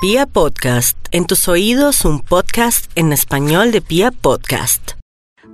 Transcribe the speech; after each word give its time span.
Pia 0.00 0.26
Podcast, 0.26 0.96
en 1.10 1.26
tus 1.26 1.48
oídos 1.48 2.04
un 2.04 2.20
podcast 2.20 2.88
en 2.94 3.12
español 3.12 3.72
de 3.72 3.80
Pia 3.80 4.12
Podcast. 4.12 4.92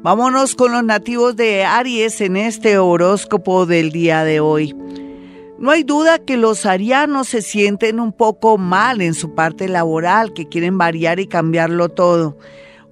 Vámonos 0.03 0.55
con 0.55 0.73
los 0.73 0.85
nativos 0.85 1.35
de 1.35 1.65
Aries 1.65 2.21
en 2.21 2.37
este 2.37 2.77
horóscopo 2.77 3.65
del 3.65 3.91
día 3.91 4.23
de 4.23 4.41
hoy. 4.41 4.77
No 5.59 5.71
hay 5.71 5.83
duda 5.83 6.19
que 6.19 6.37
los 6.37 6.67
arianos 6.67 7.29
se 7.29 7.41
sienten 7.41 7.99
un 7.99 8.13
poco 8.13 8.59
mal 8.59 9.01
en 9.01 9.15
su 9.15 9.35
parte 9.35 9.67
laboral, 9.67 10.35
que 10.35 10.47
quieren 10.47 10.77
variar 10.77 11.21
y 11.21 11.27
cambiarlo 11.27 11.89
todo. 11.89 12.37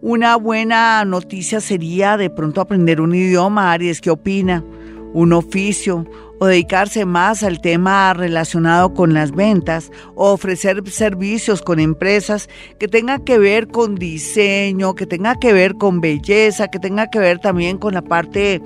Una 0.01 0.37
buena 0.37 1.05
noticia 1.05 1.61
sería 1.61 2.17
de 2.17 2.31
pronto 2.31 2.63
aprender 2.63 2.99
un 2.99 3.15
idioma, 3.15 3.73
Aries, 3.73 4.01
¿qué 4.01 4.09
opina? 4.09 4.65
Un 5.13 5.35
oficio 5.35 6.07
o 6.43 6.47
dedicarse 6.47 7.05
más 7.05 7.45
al 7.45 7.61
tema 7.61 8.13
relacionado 8.15 8.95
con 8.95 9.15
las 9.15 9.31
ventas 9.31 9.93
o 10.17 10.33
ofrecer 10.33 10.83
servicios 10.91 11.63
con 11.63 11.79
empresas 11.79 12.49
que 12.81 12.89
tengan 12.89 13.23
que 13.23 13.39
ver 13.39 13.69
con 13.69 13.95
diseño, 13.95 14.97
que 14.97 15.07
tenga 15.07 15.37
que 15.37 15.53
ver 15.53 15.77
con 15.77 16.01
belleza, 16.01 16.67
que 16.67 16.81
tenga 16.81 17.11
que 17.11 17.21
ver 17.21 17.39
también 17.39 17.79
con 17.79 17.95
la 17.95 18.03
parte 18.03 18.61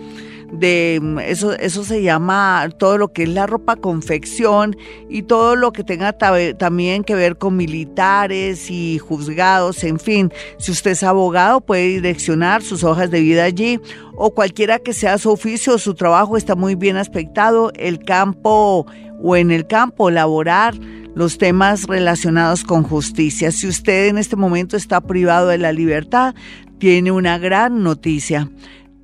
de 0.52 0.98
mm, 1.02 1.18
eso, 1.20 1.52
eso 1.52 1.84
se 1.84 2.02
llama 2.02 2.68
todo 2.78 2.98
lo 2.98 3.12
que 3.12 3.24
es 3.24 3.28
la 3.28 3.46
ropa 3.46 3.76
confección 3.76 4.76
y 5.08 5.22
todo 5.22 5.56
lo 5.56 5.72
que 5.72 5.84
tenga 5.84 6.12
también 6.56 7.04
que 7.04 7.14
ver 7.14 7.36
con 7.38 7.56
militares 7.56 8.70
y 8.70 8.98
juzgados, 8.98 9.84
en 9.84 9.98
fin, 9.98 10.32
si 10.58 10.72
usted 10.72 10.92
es 10.92 11.02
abogado 11.02 11.60
puede 11.60 11.86
direccionar 11.88 12.62
sus 12.62 12.84
hojas 12.84 13.10
de 13.10 13.20
vida 13.20 13.44
allí 13.44 13.80
o 14.14 14.34
cualquiera 14.34 14.78
que 14.78 14.92
sea 14.92 15.18
su 15.18 15.30
oficio, 15.30 15.78
su 15.78 15.94
trabajo 15.94 16.36
está 16.36 16.54
muy 16.54 16.74
bien 16.74 16.96
aspectado, 16.96 17.72
el 17.74 17.98
campo 17.98 18.86
o 19.22 19.36
en 19.36 19.50
el 19.50 19.66
campo 19.66 20.10
laborar 20.10 20.74
los 21.14 21.38
temas 21.38 21.84
relacionados 21.84 22.62
con 22.62 22.82
justicia. 22.82 23.50
Si 23.50 23.66
usted 23.66 24.08
en 24.08 24.18
este 24.18 24.36
momento 24.36 24.76
está 24.76 25.00
privado 25.00 25.48
de 25.48 25.56
la 25.56 25.72
libertad, 25.72 26.34
tiene 26.78 27.10
una 27.10 27.38
gran 27.38 27.82
noticia. 27.82 28.50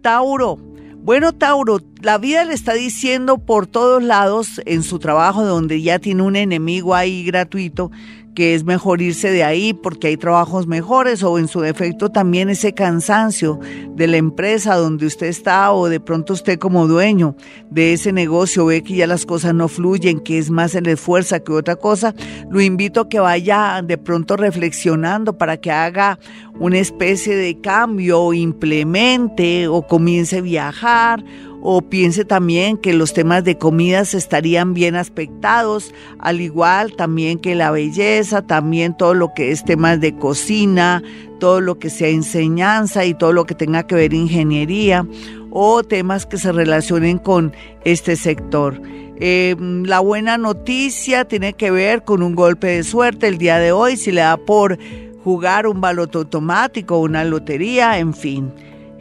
Tauro, 0.02 0.58
bueno, 1.02 1.32
Tauro, 1.32 1.80
la 2.02 2.18
vida 2.18 2.44
le 2.44 2.52
está 2.52 2.72
diciendo 2.74 3.38
por 3.38 3.68
todos 3.68 4.02
lados 4.02 4.60
en 4.66 4.82
su 4.82 4.98
trabajo, 4.98 5.44
donde 5.44 5.80
ya 5.82 6.00
tiene 6.00 6.22
un 6.22 6.34
enemigo 6.34 6.96
ahí 6.96 7.24
gratuito, 7.24 7.92
que 8.34 8.54
es 8.54 8.64
mejor 8.64 9.02
irse 9.02 9.30
de 9.30 9.44
ahí 9.44 9.74
porque 9.74 10.08
hay 10.08 10.16
trabajos 10.16 10.66
mejores 10.66 11.22
o 11.22 11.38
en 11.38 11.48
su 11.48 11.60
defecto 11.60 12.08
también 12.08 12.48
ese 12.48 12.72
cansancio 12.72 13.60
de 13.94 14.06
la 14.06 14.16
empresa 14.16 14.74
donde 14.76 15.06
usted 15.06 15.26
está 15.26 15.70
o 15.72 15.88
de 15.88 16.00
pronto 16.00 16.32
usted 16.32 16.58
como 16.58 16.88
dueño 16.88 17.36
de 17.70 17.92
ese 17.92 18.10
negocio 18.10 18.66
ve 18.66 18.82
que 18.82 18.96
ya 18.96 19.06
las 19.06 19.26
cosas 19.26 19.54
no 19.54 19.68
fluyen, 19.68 20.20
que 20.20 20.38
es 20.38 20.50
más 20.50 20.74
el 20.74 20.86
esfuerzo 20.86 21.44
que 21.44 21.52
otra 21.52 21.76
cosa, 21.76 22.14
lo 22.50 22.60
invito 22.60 23.02
a 23.02 23.08
que 23.08 23.20
vaya 23.20 23.82
de 23.84 23.98
pronto 23.98 24.36
reflexionando 24.36 25.36
para 25.36 25.58
que 25.58 25.70
haga 25.70 26.18
una 26.58 26.78
especie 26.78 27.36
de 27.36 27.60
cambio 27.60 28.20
o 28.20 28.34
implemente 28.34 29.68
o 29.68 29.86
comience 29.86 30.38
a 30.38 30.40
viajar 30.40 31.22
o 31.62 31.80
piense 31.80 32.24
también 32.24 32.76
que 32.76 32.92
los 32.92 33.14
temas 33.14 33.44
de 33.44 33.56
comidas 33.56 34.14
estarían 34.14 34.74
bien 34.74 34.96
aspectados, 34.96 35.94
al 36.18 36.40
igual 36.40 36.94
también 36.96 37.38
que 37.38 37.54
la 37.54 37.70
belleza, 37.70 38.42
también 38.42 38.96
todo 38.96 39.14
lo 39.14 39.32
que 39.32 39.52
es 39.52 39.64
temas 39.64 40.00
de 40.00 40.16
cocina, 40.16 41.02
todo 41.38 41.60
lo 41.60 41.78
que 41.78 41.88
sea 41.88 42.08
enseñanza 42.08 43.04
y 43.04 43.14
todo 43.14 43.32
lo 43.32 43.46
que 43.46 43.54
tenga 43.54 43.86
que 43.86 43.94
ver 43.94 44.12
ingeniería 44.12 45.06
o 45.50 45.84
temas 45.84 46.26
que 46.26 46.36
se 46.36 46.50
relacionen 46.50 47.18
con 47.18 47.52
este 47.84 48.16
sector. 48.16 48.82
Eh, 49.20 49.54
la 49.58 50.00
buena 50.00 50.38
noticia 50.38 51.26
tiene 51.26 51.52
que 51.52 51.70
ver 51.70 52.02
con 52.02 52.24
un 52.24 52.34
golpe 52.34 52.66
de 52.68 52.82
suerte 52.82 53.28
el 53.28 53.38
día 53.38 53.58
de 53.58 53.70
hoy, 53.70 53.96
si 53.96 54.10
le 54.10 54.22
da 54.22 54.36
por 54.36 54.78
jugar 55.22 55.68
un 55.68 55.80
baloto 55.80 56.18
automático, 56.18 56.98
una 56.98 57.22
lotería, 57.22 58.00
en 58.00 58.14
fin. 58.14 58.52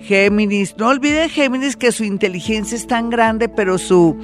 Géminis, 0.01 0.75
no 0.77 0.89
olvide 0.89 1.29
Géminis 1.29 1.75
que 1.75 1.91
su 1.91 2.03
inteligencia 2.03 2.75
es 2.75 2.87
tan 2.87 3.09
grande, 3.09 3.49
pero 3.49 3.77
su 3.77 4.17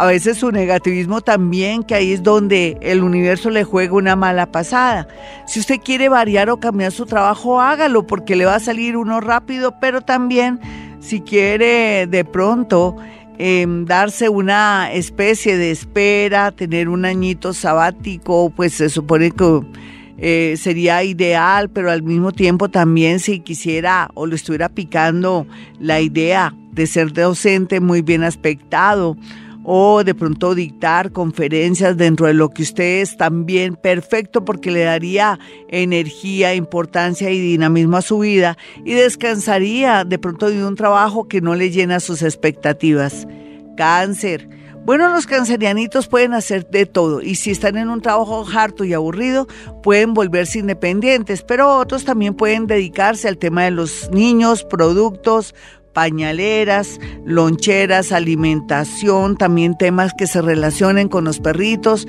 a 0.00 0.06
veces 0.06 0.38
su 0.38 0.50
negativismo 0.50 1.20
también, 1.20 1.82
que 1.82 1.94
ahí 1.94 2.12
es 2.12 2.22
donde 2.22 2.78
el 2.80 3.02
universo 3.02 3.50
le 3.50 3.64
juega 3.64 3.92
una 3.92 4.16
mala 4.16 4.50
pasada. 4.50 5.06
Si 5.46 5.60
usted 5.60 5.76
quiere 5.84 6.08
variar 6.08 6.48
o 6.48 6.58
cambiar 6.58 6.90
su 6.90 7.04
trabajo, 7.04 7.60
hágalo 7.60 8.06
porque 8.06 8.34
le 8.34 8.46
va 8.46 8.54
a 8.54 8.60
salir 8.60 8.96
uno 8.96 9.20
rápido, 9.20 9.74
pero 9.78 10.00
también 10.00 10.58
si 11.00 11.20
quiere 11.20 12.06
de 12.06 12.24
pronto 12.24 12.96
em, 13.36 13.84
darse 13.84 14.30
una 14.30 14.90
especie 14.90 15.58
de 15.58 15.70
espera, 15.70 16.50
tener 16.50 16.88
un 16.88 17.04
añito 17.04 17.52
sabático, 17.52 18.48
pues 18.56 18.72
se 18.72 18.88
supone 18.88 19.30
que 19.32 19.60
eh, 20.22 20.56
sería 20.58 21.02
ideal, 21.02 21.70
pero 21.70 21.90
al 21.90 22.02
mismo 22.02 22.30
tiempo 22.30 22.68
también 22.68 23.20
si 23.20 23.40
quisiera 23.40 24.10
o 24.14 24.26
le 24.26 24.36
estuviera 24.36 24.68
picando 24.68 25.46
la 25.78 26.00
idea 26.00 26.54
de 26.72 26.86
ser 26.86 27.12
docente 27.12 27.80
muy 27.80 28.02
bien 28.02 28.22
aspectado 28.22 29.16
o 29.64 30.04
de 30.04 30.14
pronto 30.14 30.54
dictar 30.54 31.12
conferencias 31.12 31.96
dentro 31.96 32.26
de 32.26 32.34
lo 32.34 32.50
que 32.50 32.62
usted 32.62 33.00
es 33.00 33.16
también 33.16 33.76
perfecto 33.76 34.44
porque 34.44 34.70
le 34.70 34.80
daría 34.80 35.38
energía, 35.68 36.54
importancia 36.54 37.30
y 37.30 37.40
dinamismo 37.40 37.96
a 37.96 38.02
su 38.02 38.18
vida 38.18 38.56
y 38.84 38.92
descansaría 38.92 40.04
de 40.04 40.18
pronto 40.18 40.50
de 40.50 40.64
un 40.64 40.76
trabajo 40.76 41.28
que 41.28 41.40
no 41.40 41.54
le 41.54 41.70
llena 41.70 42.00
sus 42.00 42.22
expectativas. 42.22 43.26
Cáncer. 43.76 44.59
Bueno, 44.84 45.10
los 45.10 45.26
cancerianitos 45.26 46.08
pueden 46.08 46.32
hacer 46.32 46.68
de 46.70 46.86
todo 46.86 47.20
y 47.20 47.34
si 47.34 47.50
están 47.50 47.76
en 47.76 47.90
un 47.90 48.00
trabajo 48.00 48.46
harto 48.52 48.84
y 48.84 48.94
aburrido, 48.94 49.46
pueden 49.82 50.14
volverse 50.14 50.58
independientes, 50.58 51.42
pero 51.42 51.76
otros 51.76 52.04
también 52.04 52.34
pueden 52.34 52.66
dedicarse 52.66 53.28
al 53.28 53.36
tema 53.36 53.64
de 53.64 53.72
los 53.72 54.10
niños, 54.10 54.64
productos, 54.64 55.54
pañaleras, 55.92 56.98
loncheras, 57.24 58.10
alimentación, 58.10 59.36
también 59.36 59.76
temas 59.76 60.12
que 60.16 60.26
se 60.26 60.40
relacionen 60.40 61.08
con 61.08 61.24
los 61.24 61.40
perritos, 61.40 62.08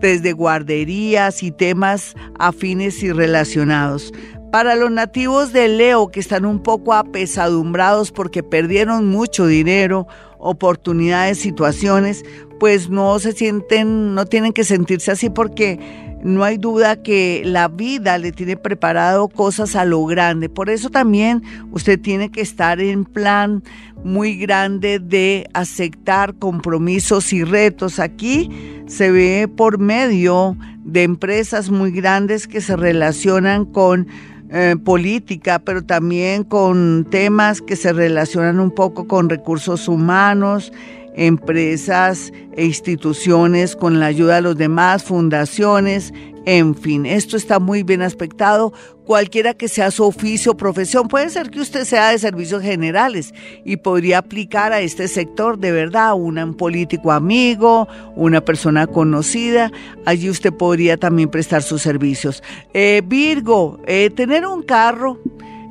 desde 0.00 0.32
guarderías 0.32 1.42
y 1.44 1.52
temas 1.52 2.14
afines 2.38 3.02
y 3.04 3.12
relacionados. 3.12 4.12
Para 4.50 4.74
los 4.76 4.90
nativos 4.90 5.54
de 5.54 5.68
Leo 5.68 6.08
que 6.08 6.20
están 6.20 6.44
un 6.44 6.62
poco 6.62 6.92
apesadumbrados 6.92 8.12
porque 8.12 8.42
perdieron 8.42 9.06
mucho 9.08 9.46
dinero 9.46 10.06
oportunidades, 10.42 11.38
situaciones, 11.38 12.24
pues 12.60 12.90
no 12.90 13.18
se 13.18 13.32
sienten, 13.32 14.14
no 14.14 14.26
tienen 14.26 14.52
que 14.52 14.64
sentirse 14.64 15.10
así 15.12 15.30
porque 15.30 15.78
no 16.22 16.44
hay 16.44 16.56
duda 16.56 17.02
que 17.02 17.42
la 17.44 17.68
vida 17.68 18.18
le 18.18 18.30
tiene 18.30 18.56
preparado 18.56 19.28
cosas 19.28 19.74
a 19.74 19.84
lo 19.84 20.04
grande. 20.04 20.48
Por 20.48 20.70
eso 20.70 20.90
también 20.90 21.42
usted 21.72 22.00
tiene 22.00 22.30
que 22.30 22.40
estar 22.40 22.80
en 22.80 23.04
plan 23.04 23.62
muy 24.04 24.36
grande 24.36 25.00
de 25.00 25.48
aceptar 25.54 26.34
compromisos 26.34 27.32
y 27.32 27.42
retos. 27.42 27.98
Aquí 27.98 28.50
se 28.86 29.10
ve 29.10 29.48
por 29.48 29.78
medio 29.78 30.56
de 30.84 31.02
empresas 31.02 31.70
muy 31.70 31.90
grandes 31.90 32.46
que 32.46 32.60
se 32.60 32.76
relacionan 32.76 33.64
con 33.64 34.06
eh, 34.54 34.76
política, 34.76 35.58
pero 35.58 35.82
también 35.82 36.44
con 36.44 37.06
temas 37.10 37.62
que 37.62 37.74
se 37.74 37.92
relacionan 37.92 38.60
un 38.60 38.70
poco 38.70 39.08
con 39.08 39.30
recursos 39.30 39.88
humanos, 39.88 40.72
empresas 41.14 42.32
e 42.56 42.64
instituciones 42.64 43.76
con 43.76 44.00
la 44.00 44.06
ayuda 44.06 44.36
de 44.36 44.42
los 44.42 44.56
demás, 44.56 45.02
fundaciones, 45.02 46.12
en 46.44 46.74
fin, 46.74 47.06
esto 47.06 47.36
está 47.36 47.60
muy 47.60 47.84
bien 47.84 48.02
aspectado. 48.02 48.72
Cualquiera 49.04 49.54
que 49.54 49.68
sea 49.68 49.90
su 49.90 50.04
oficio 50.04 50.52
o 50.52 50.56
profesión, 50.56 51.06
puede 51.06 51.30
ser 51.30 51.50
que 51.50 51.60
usted 51.60 51.84
sea 51.84 52.10
de 52.10 52.18
servicios 52.18 52.62
generales 52.62 53.32
y 53.64 53.76
podría 53.76 54.18
aplicar 54.18 54.72
a 54.72 54.80
este 54.80 55.06
sector 55.06 55.58
de 55.58 55.70
verdad, 55.70 56.14
un 56.14 56.54
político 56.54 57.12
amigo, 57.12 57.86
una 58.16 58.40
persona 58.40 58.86
conocida. 58.86 59.70
Allí 60.04 60.30
usted 60.30 60.52
podría 60.52 60.96
también 60.96 61.28
prestar 61.28 61.62
sus 61.62 61.82
servicios. 61.82 62.42
Eh, 62.74 63.02
Virgo, 63.04 63.80
eh, 63.86 64.10
tener 64.10 64.46
un 64.46 64.62
carro 64.62 65.20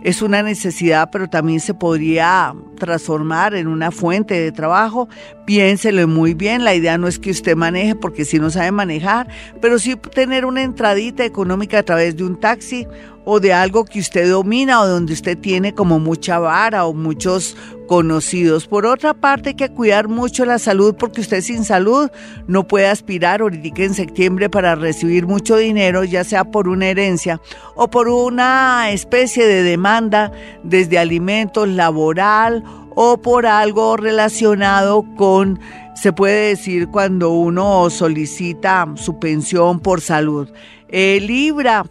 es 0.04 0.22
una 0.22 0.42
necesidad, 0.42 1.10
pero 1.12 1.30
también 1.30 1.60
se 1.60 1.74
podría 1.74 2.56
transformar 2.82 3.54
en 3.54 3.68
una 3.68 3.92
fuente 3.92 4.34
de 4.34 4.52
trabajo. 4.52 5.08
Piénselo 5.46 6.08
muy 6.08 6.34
bien, 6.34 6.64
la 6.64 6.74
idea 6.74 6.98
no 6.98 7.08
es 7.08 7.20
que 7.20 7.30
usted 7.30 7.56
maneje 7.56 7.94
porque 7.94 8.26
si 8.26 8.40
no 8.40 8.50
sabe 8.50 8.72
manejar, 8.72 9.28
pero 9.62 9.78
sí 9.78 9.96
tener 9.96 10.46
una 10.46 10.64
entradita 10.64 11.24
económica 11.24 11.78
a 11.80 11.84
través 11.84 12.18
de 12.18 12.24
un 12.24 12.40
taxi 12.40 12.88
o 13.24 13.40
de 13.40 13.54
algo 13.54 13.86
que 13.86 14.00
usted 14.00 14.28
domina 14.30 14.82
o 14.82 14.88
donde 14.88 15.14
usted 15.14 15.38
tiene 15.38 15.76
como 15.76 16.00
mucha 16.00 16.40
vara 16.40 16.86
o 16.86 16.94
muchos 16.94 17.56
conocidos. 17.88 18.68
Por 18.68 18.86
otra 18.86 19.14
parte, 19.14 19.50
hay 19.50 19.56
que 19.56 19.70
cuidar 19.70 20.08
mucho 20.08 20.46
la 20.46 20.60
salud 20.60 20.96
porque 20.98 21.22
usted 21.22 21.42
sin 21.42 21.66
salud 21.66 22.10
no 22.48 22.66
puede 22.66 22.88
aspirar 22.88 23.42
ahorita 23.42 23.84
en 23.84 23.94
septiembre 23.94 24.50
para 24.50 24.76
recibir 24.76 25.28
mucho 25.28 25.58
dinero, 25.58 26.04
ya 26.04 26.24
sea 26.24 26.46
por 26.46 26.68
una 26.68 26.88
herencia 26.88 27.42
o 27.76 27.90
por 27.90 28.08
una 28.08 28.92
especie 28.92 29.46
de 29.46 29.62
demanda 29.62 30.32
desde 30.64 30.98
alimentos, 30.98 31.68
laboral 31.68 32.64
o 32.96 33.18
por 33.22 33.46
algo 33.46 33.98
relacionado 33.98 35.06
con, 35.16 35.60
se 35.96 36.14
puede 36.14 36.50
decir, 36.50 36.88
cuando 36.88 37.32
uno 37.32 37.90
solicita 37.90 38.88
su 38.96 39.20
pensión 39.20 39.80
por 39.80 40.02
salud. 40.02 40.50
Eh, 40.90 41.20
Libra, 41.22 41.86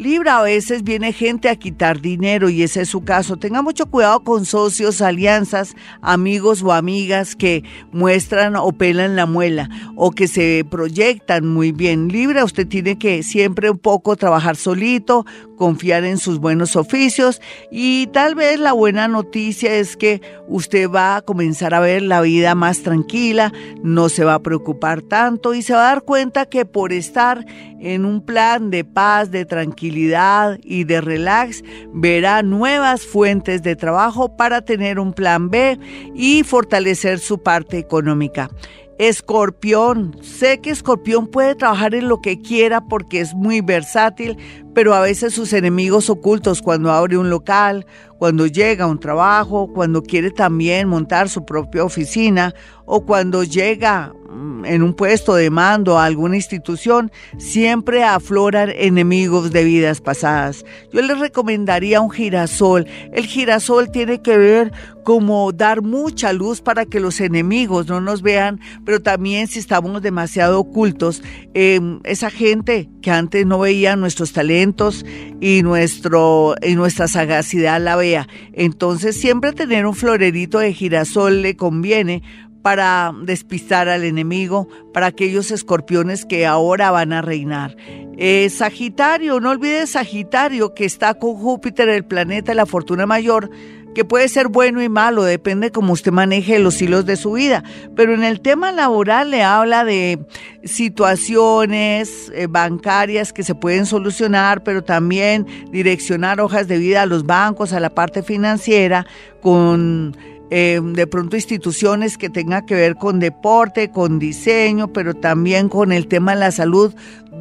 Libra, 0.00 0.38
a 0.38 0.42
veces 0.42 0.82
viene 0.82 1.12
gente 1.12 1.50
a 1.50 1.56
quitar 1.56 2.00
dinero 2.00 2.48
y 2.48 2.62
ese 2.62 2.80
es 2.80 2.88
su 2.88 3.04
caso. 3.04 3.36
Tenga 3.36 3.60
mucho 3.60 3.84
cuidado 3.84 4.24
con 4.24 4.46
socios, 4.46 5.02
alianzas, 5.02 5.74
amigos 6.00 6.62
o 6.62 6.72
amigas 6.72 7.36
que 7.36 7.64
muestran 7.92 8.56
o 8.56 8.72
pelan 8.72 9.14
la 9.14 9.26
muela 9.26 9.68
o 9.96 10.12
que 10.12 10.26
se 10.26 10.64
proyectan 10.70 11.46
muy 11.46 11.72
bien. 11.72 12.08
Libra, 12.08 12.46
usted 12.46 12.66
tiene 12.66 12.96
que 12.96 13.22
siempre 13.22 13.68
un 13.68 13.76
poco 13.76 14.16
trabajar 14.16 14.56
solito, 14.56 15.26
confiar 15.58 16.04
en 16.04 16.16
sus 16.16 16.38
buenos 16.38 16.76
oficios 16.76 17.42
y 17.70 18.06
tal 18.06 18.34
vez 18.34 18.58
la 18.58 18.72
buena 18.72 19.06
noticia 19.06 19.74
es 19.74 19.98
que 19.98 20.22
usted 20.48 20.88
va 20.88 21.16
a 21.16 21.20
comenzar 21.20 21.74
a 21.74 21.80
ver 21.80 22.00
la 22.00 22.22
vida 22.22 22.54
más 22.54 22.80
tranquila, 22.80 23.52
no 23.82 24.08
se 24.08 24.24
va 24.24 24.32
a 24.36 24.42
preocupar 24.42 25.02
tanto 25.02 25.52
y 25.52 25.60
se 25.60 25.74
va 25.74 25.80
a 25.80 25.92
dar 25.92 26.04
cuenta 26.04 26.46
que 26.46 26.64
por 26.64 26.94
estar 26.94 27.44
en 27.80 28.06
un 28.06 28.24
plan 28.24 28.70
de 28.70 28.84
paz, 28.84 29.30
de 29.30 29.44
tranquilidad 29.44 29.89
y 29.90 30.84
de 30.84 31.00
relax, 31.00 31.62
verá 31.92 32.42
nuevas 32.42 33.02
fuentes 33.02 33.62
de 33.62 33.76
trabajo 33.76 34.36
para 34.36 34.62
tener 34.62 34.98
un 34.98 35.12
plan 35.12 35.50
B 35.50 35.78
y 36.14 36.42
fortalecer 36.44 37.18
su 37.18 37.42
parte 37.42 37.78
económica. 37.78 38.50
Escorpión, 38.98 40.14
sé 40.20 40.60
que 40.60 40.70
Escorpión 40.70 41.26
puede 41.26 41.54
trabajar 41.54 41.94
en 41.94 42.08
lo 42.08 42.20
que 42.20 42.40
quiera 42.42 42.82
porque 42.82 43.20
es 43.20 43.34
muy 43.34 43.62
versátil, 43.62 44.36
pero 44.80 44.94
a 44.94 45.00
veces 45.02 45.34
sus 45.34 45.52
enemigos 45.52 46.08
ocultos 46.08 46.62
cuando 46.62 46.90
abre 46.90 47.18
un 47.18 47.28
local, 47.28 47.84
cuando 48.16 48.46
llega 48.46 48.84
a 48.84 48.88
un 48.88 48.98
trabajo, 48.98 49.70
cuando 49.74 50.02
quiere 50.02 50.30
también 50.30 50.88
montar 50.88 51.28
su 51.28 51.44
propia 51.44 51.84
oficina 51.84 52.54
o 52.86 53.04
cuando 53.04 53.44
llega 53.44 54.14
mm, 54.30 54.64
en 54.64 54.82
un 54.82 54.94
puesto 54.94 55.34
de 55.34 55.50
mando 55.50 55.98
a 55.98 56.06
alguna 56.06 56.36
institución, 56.36 57.12
siempre 57.38 58.04
afloran 58.04 58.70
enemigos 58.74 59.52
de 59.52 59.64
vidas 59.64 60.00
pasadas. 60.00 60.64
Yo 60.92 61.02
les 61.02 61.18
recomendaría 61.18 62.00
un 62.00 62.10
girasol. 62.10 62.86
El 63.12 63.26
girasol 63.26 63.90
tiene 63.90 64.22
que 64.22 64.36
ver 64.36 64.72
como 65.04 65.52
dar 65.52 65.82
mucha 65.82 66.32
luz 66.32 66.60
para 66.60 66.84
que 66.84 67.00
los 67.00 67.20
enemigos 67.20 67.86
no 67.86 68.00
nos 68.00 68.22
vean, 68.22 68.60
pero 68.84 69.00
también 69.00 69.46
si 69.46 69.58
estamos 69.58 70.02
demasiado 70.02 70.60
ocultos, 70.60 71.22
em, 71.54 72.00
esa 72.04 72.30
gente 72.30 72.88
que 73.00 73.10
antes 73.10 73.46
no 73.46 73.58
veía 73.58 73.96
nuestros 73.96 74.32
talentos 74.32 75.04
y, 75.40 75.62
nuestro, 75.62 76.54
y 76.62 76.74
nuestra 76.74 77.08
sagacidad 77.08 77.80
la 77.80 77.96
vea. 77.96 78.28
Entonces 78.52 79.20
siempre 79.20 79.52
tener 79.52 79.86
un 79.86 79.94
florerito 79.94 80.58
de 80.58 80.72
girasol 80.72 81.42
le 81.42 81.56
conviene 81.56 82.22
para 82.62 83.14
despistar 83.22 83.88
al 83.88 84.04
enemigo, 84.04 84.68
para 84.92 85.06
aquellos 85.06 85.50
escorpiones 85.50 86.26
que 86.26 86.46
ahora 86.46 86.90
van 86.90 87.12
a 87.12 87.22
reinar. 87.22 87.76
Eh, 88.18 88.50
Sagitario, 88.50 89.40
no 89.40 89.50
olvides 89.50 89.90
Sagitario, 89.90 90.74
que 90.74 90.84
está 90.84 91.14
con 91.14 91.36
Júpiter, 91.36 91.88
el 91.88 92.04
planeta 92.04 92.52
de 92.52 92.56
la 92.56 92.66
fortuna 92.66 93.06
mayor, 93.06 93.50
que 93.94 94.04
puede 94.04 94.28
ser 94.28 94.48
bueno 94.48 94.82
y 94.82 94.88
malo, 94.88 95.24
depende 95.24 95.72
cómo 95.72 95.92
usted 95.92 96.12
maneje 96.12 96.58
los 96.58 96.80
hilos 96.80 97.06
de 97.06 97.16
su 97.16 97.32
vida. 97.32 97.64
Pero 97.96 98.14
en 98.14 98.24
el 98.24 98.40
tema 98.40 98.72
laboral 98.72 99.30
le 99.30 99.42
habla 99.42 99.84
de 99.84 100.18
situaciones 100.64 102.30
eh, 102.34 102.46
bancarias 102.48 103.32
que 103.32 103.42
se 103.42 103.54
pueden 103.54 103.86
solucionar, 103.86 104.62
pero 104.62 104.82
también 104.82 105.46
direccionar 105.70 106.40
hojas 106.40 106.68
de 106.68 106.78
vida 106.78 107.02
a 107.02 107.06
los 107.06 107.24
bancos, 107.24 107.72
a 107.72 107.80
la 107.80 107.90
parte 107.90 108.22
financiera, 108.22 109.06
con 109.40 110.16
eh, 110.50 110.80
de 110.82 111.06
pronto 111.06 111.36
instituciones 111.36 112.18
que 112.18 112.28
tengan 112.28 112.66
que 112.66 112.74
ver 112.74 112.96
con 112.96 113.20
deporte, 113.20 113.90
con 113.90 114.18
diseño, 114.18 114.92
pero 114.92 115.14
también 115.14 115.68
con 115.68 115.92
el 115.92 116.08
tema 116.08 116.34
de 116.34 116.40
la 116.40 116.50
salud, 116.50 116.92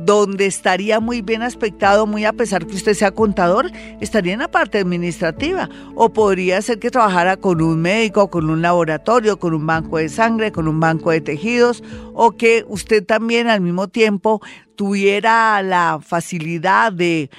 donde 0.05 0.45
estaría 0.45 0.99
muy 0.99 1.21
bien 1.21 1.41
aspectado, 1.41 2.05
muy 2.05 2.25
a 2.25 2.33
pesar 2.33 2.67
que 2.67 2.75
usted 2.75 2.93
sea 2.93 3.11
contador, 3.11 3.71
estaría 3.99 4.33
en 4.33 4.39
la 4.39 4.51
parte 4.51 4.77
administrativa. 4.77 5.69
O 5.95 6.13
podría 6.13 6.61
ser 6.61 6.79
que 6.79 6.91
trabajara 6.91 7.37
con 7.37 7.61
un 7.61 7.81
médico, 7.81 8.29
con 8.29 8.49
un 8.49 8.61
laboratorio, 8.61 9.39
con 9.39 9.53
un 9.53 9.65
banco 9.65 9.97
de 9.97 10.09
sangre, 10.09 10.51
con 10.51 10.67
un 10.67 10.79
banco 10.79 11.11
de 11.11 11.21
tejidos, 11.21 11.83
o 12.13 12.31
que 12.31 12.63
usted 12.67 13.03
también 13.03 13.47
al 13.47 13.61
mismo 13.61 13.87
tiempo 13.87 14.41
tuviera 14.75 15.61
la 15.61 15.99
facilidad 16.01 16.93
de 16.93 17.29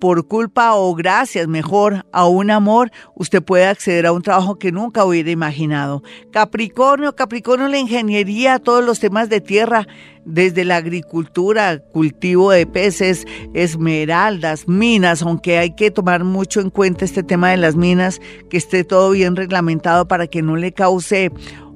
por 0.00 0.26
culpa 0.26 0.74
o 0.74 0.94
gracias, 0.94 1.46
mejor, 1.46 2.06
a 2.12 2.26
un 2.26 2.50
amor, 2.50 2.90
usted 3.14 3.42
puede 3.42 3.66
acceder 3.66 4.06
a 4.06 4.12
un 4.12 4.22
trabajo 4.22 4.58
que 4.58 4.72
nunca 4.72 5.04
hubiera 5.04 5.30
imaginado. 5.30 6.02
Capricornio, 6.32 7.14
Capricornio, 7.14 7.68
la 7.68 7.78
ingeniería, 7.78 8.58
todos 8.58 8.84
los 8.84 8.98
temas 8.98 9.28
de 9.28 9.40
tierra, 9.40 9.86
desde 10.24 10.64
la 10.64 10.76
agricultura, 10.76 11.78
cultivo 11.78 12.50
de 12.50 12.66
peces, 12.66 13.26
esmeraldas, 13.54 14.68
minas, 14.68 15.22
aunque 15.22 15.58
hay 15.58 15.74
que 15.74 15.90
tomar 15.90 16.24
mucho 16.24 16.60
en 16.60 16.70
cuenta 16.70 17.04
este 17.04 17.22
tema 17.22 17.50
de 17.50 17.58
las 17.58 17.76
minas, 17.76 18.20
que 18.48 18.56
esté 18.56 18.84
todo 18.84 19.10
bien 19.10 19.36
reglamentado 19.36 20.08
para 20.08 20.26
que 20.26 20.42
no 20.42 20.56
le 20.56 20.72
cause 20.72 21.30